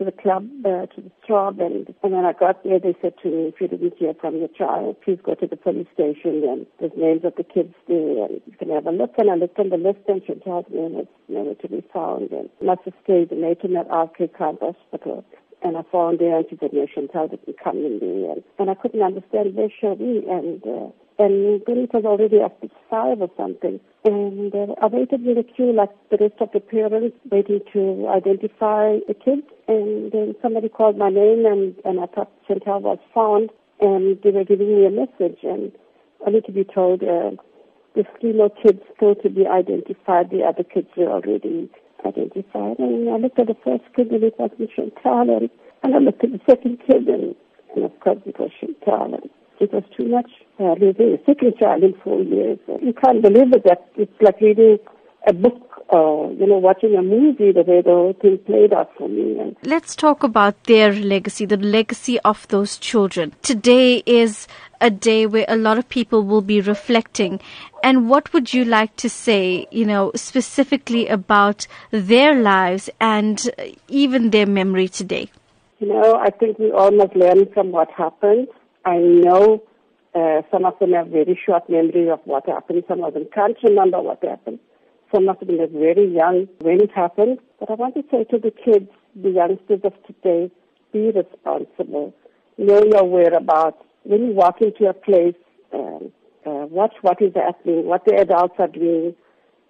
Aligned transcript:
to 0.00 0.06
the 0.06 0.12
club, 0.12 0.48
uh, 0.64 0.86
to 0.96 1.02
the 1.02 1.10
Throb, 1.26 1.60
and, 1.60 1.94
and 2.02 2.12
when 2.12 2.24
I 2.24 2.32
got 2.32 2.64
there, 2.64 2.78
they 2.80 2.96
said 3.02 3.12
to 3.22 3.28
me, 3.28 3.52
if 3.52 3.60
you 3.60 3.68
didn't 3.68 3.98
hear 3.98 4.14
from 4.18 4.36
your 4.36 4.48
child, 4.48 4.96
please 5.04 5.18
go 5.22 5.34
to 5.34 5.46
the 5.46 5.56
police 5.56 5.88
station, 5.92 6.40
and 6.48 6.66
there's 6.80 6.96
names 6.96 7.20
of 7.22 7.34
the 7.36 7.44
kids 7.44 7.74
there, 7.86 8.24
and 8.24 8.40
you 8.46 8.56
can 8.58 8.70
have 8.70 8.86
a 8.86 8.92
look. 8.92 9.12
And 9.18 9.30
I 9.30 9.34
looked 9.34 9.58
on 9.58 9.68
the 9.68 9.76
list, 9.76 10.00
and 10.08 10.22
Chantel's 10.22 10.72
name 10.72 10.94
was 10.94 11.06
never 11.28 11.52
to 11.52 11.68
be 11.68 11.84
found, 11.92 12.30
and 12.30 12.48
must 12.62 12.80
have 12.86 12.94
stayed 13.04 13.30
in 13.30 13.42
Nathan 13.42 13.76
at 13.76 13.92
RK 13.92 14.32
Khan 14.38 14.56
Hospital. 14.62 15.22
And 15.62 15.76
I 15.76 15.82
found 15.92 16.18
there, 16.18 16.38
and 16.38 16.46
she 16.48 16.56
said, 16.56 16.72
no, 16.72 16.86
Chantel 16.88 17.28
didn't 17.30 17.60
come 17.62 17.76
in 17.76 18.00
there, 18.00 18.32
and, 18.32 18.42
and 18.58 18.70
I 18.70 18.74
couldn't 18.80 19.02
understand 19.02 19.54
where 19.54 19.68
she 19.68 19.84
was, 19.84 20.00
and 20.00 20.64
uh, 20.64 20.88
and 21.20 21.60
then 21.66 21.76
it 21.84 21.92
was 21.92 22.04
already 22.06 22.40
after 22.40 22.68
five 22.88 23.20
or 23.20 23.28
something. 23.36 23.78
And 24.06 24.54
uh, 24.54 24.72
I 24.80 24.86
waited 24.86 25.20
in 25.26 25.34
the 25.34 25.44
queue 25.44 25.70
like 25.70 25.90
the 26.10 26.16
rest 26.18 26.40
of 26.40 26.48
the 26.54 26.60
parents, 26.60 27.14
waiting 27.30 27.60
to 27.74 28.08
identify 28.08 28.96
the 29.06 29.12
kids. 29.12 29.44
And 29.70 30.10
then 30.10 30.34
somebody 30.42 30.68
called 30.68 30.98
my 30.98 31.10
name, 31.10 31.46
and, 31.46 31.76
and 31.84 32.00
I 32.00 32.06
thought 32.06 32.32
Chantel 32.48 32.82
was 32.82 32.98
found, 33.14 33.50
and 33.80 34.18
they 34.20 34.30
were 34.30 34.42
giving 34.42 34.66
me 34.66 34.84
a 34.84 34.90
message. 34.90 35.38
And 35.44 35.70
only 36.26 36.40
to 36.40 36.50
be 36.50 36.64
told 36.64 37.04
uh, 37.04 37.38
the 37.94 38.02
more 38.34 38.50
kids 38.50 38.82
still 38.96 39.14
to 39.14 39.30
be 39.30 39.46
identified. 39.46 40.30
The 40.30 40.42
other 40.42 40.64
kids 40.64 40.88
were 40.96 41.08
already 41.08 41.70
identified. 42.04 42.80
And 42.80 43.08
I 43.10 43.18
looked 43.18 43.38
at 43.38 43.46
the 43.46 43.56
first 43.62 43.84
kid, 43.94 44.10
and 44.10 44.24
it 44.24 44.34
wasn't 44.40 44.70
Chantel. 44.74 45.38
And, 45.38 45.50
and 45.84 45.94
I 45.94 45.98
looked 45.98 46.24
at 46.24 46.32
the 46.32 46.40
second 46.50 46.80
kid, 46.84 47.06
and, 47.06 47.36
and 47.76 47.84
of 47.84 47.94
course 48.00 48.18
it 48.26 48.40
was 48.40 48.50
Chantel. 48.60 49.14
And, 49.14 49.30
it 49.60 49.72
was 49.74 49.84
too 49.96 50.08
much. 50.08 50.30
Uh, 50.58 50.72
losing 50.80 51.14
a 51.14 51.24
second 51.26 51.52
child 51.60 51.84
in 51.84 51.94
four 52.02 52.22
years. 52.22 52.58
You 52.82 52.94
can't 52.94 53.22
believe 53.22 53.52
it. 53.52 53.62
That 53.64 53.86
it's 53.94 54.12
like 54.20 54.40
reading 54.40 54.78
a 55.28 55.34
book 55.34 55.69
or, 55.90 56.32
you 56.32 56.46
know, 56.46 56.58
watching 56.58 56.94
a 56.94 57.02
movie 57.02 57.52
the 57.52 57.62
way 57.62 57.82
the 57.82 57.90
whole 57.90 58.16
thing 58.20 58.38
played 58.38 58.72
out 58.72 58.90
for 58.96 59.08
me. 59.08 59.38
And 59.38 59.56
Let's 59.64 59.96
talk 59.96 60.22
about 60.22 60.64
their 60.64 60.92
legacy, 60.92 61.46
the 61.46 61.56
legacy 61.56 62.20
of 62.20 62.46
those 62.48 62.78
children. 62.78 63.34
Today 63.42 64.02
is 64.06 64.46
a 64.80 64.90
day 64.90 65.26
where 65.26 65.44
a 65.48 65.56
lot 65.56 65.78
of 65.78 65.88
people 65.88 66.22
will 66.22 66.42
be 66.42 66.60
reflecting. 66.60 67.40
And 67.82 68.08
what 68.08 68.32
would 68.32 68.54
you 68.54 68.64
like 68.64 68.94
to 68.96 69.10
say, 69.10 69.66
you 69.70 69.84
know, 69.84 70.12
specifically 70.14 71.08
about 71.08 71.66
their 71.90 72.40
lives 72.40 72.88
and 73.00 73.50
even 73.88 74.30
their 74.30 74.46
memory 74.46 74.88
today? 74.88 75.28
You 75.80 75.88
know, 75.88 76.14
I 76.14 76.30
think 76.30 76.58
we 76.58 76.70
all 76.70 76.90
must 76.92 77.16
learn 77.16 77.50
from 77.52 77.72
what 77.72 77.90
happened. 77.90 78.48
I 78.84 78.98
know 78.98 79.62
uh, 80.14 80.42
some 80.50 80.64
of 80.64 80.78
them 80.78 80.92
have 80.92 81.08
very 81.08 81.38
short 81.44 81.68
memory 81.68 82.08
of 82.10 82.20
what 82.24 82.48
happened. 82.48 82.84
Some 82.86 83.02
of 83.02 83.14
them 83.14 83.26
can't 83.34 83.56
remember 83.62 84.00
what 84.00 84.22
happened. 84.22 84.60
Some 85.14 85.28
of 85.28 85.40
them 85.40 85.60
are 85.60 85.66
very 85.66 86.06
young 86.06 86.48
when 86.60 86.80
it 86.80 86.90
happened. 86.92 87.38
But 87.58 87.70
I 87.70 87.74
want 87.74 87.94
to 87.94 88.04
say 88.10 88.24
to 88.24 88.38
the 88.38 88.50
kids, 88.50 88.90
the 89.14 89.30
youngsters 89.30 89.80
of 89.84 89.92
today, 90.06 90.50
be 90.92 91.10
responsible. 91.10 92.14
Know 92.58 92.82
your 92.84 93.04
whereabouts. 93.04 93.82
When 94.04 94.26
you 94.26 94.32
walk 94.32 94.60
into 94.60 94.88
a 94.88 94.94
place, 94.94 95.34
um, 95.72 96.12
uh, 96.46 96.66
watch 96.66 96.94
what 97.02 97.20
is 97.20 97.32
happening, 97.34 97.86
what 97.86 98.04
the 98.04 98.16
adults 98.16 98.54
are 98.58 98.68
doing. 98.68 99.14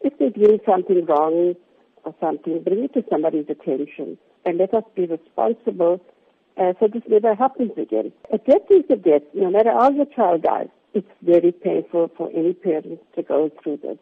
If 0.00 0.18
they're 0.18 0.30
doing 0.30 0.60
something 0.66 1.06
wrong 1.06 1.54
or 2.04 2.14
something, 2.20 2.62
bring 2.62 2.84
it 2.84 2.94
to 2.94 3.04
somebody's 3.10 3.46
attention. 3.48 4.18
And 4.44 4.58
let 4.58 4.74
us 4.74 4.84
be 4.94 5.06
responsible 5.06 6.00
uh, 6.58 6.72
so 6.80 6.88
this 6.88 7.02
never 7.08 7.34
happens 7.34 7.70
again. 7.76 8.12
A 8.32 8.38
death 8.38 8.66
is 8.68 8.84
a 8.90 8.96
death. 8.96 9.22
No 9.32 9.50
matter 9.50 9.70
how 9.70 9.90
your 9.90 10.06
child 10.06 10.42
dies, 10.42 10.68
it's 10.92 11.06
very 11.22 11.52
painful 11.52 12.10
for 12.16 12.30
any 12.34 12.52
parent 12.52 13.00
to 13.14 13.22
go 13.22 13.50
through 13.62 13.78
this. 13.82 13.96